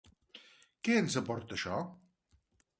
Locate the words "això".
1.61-1.85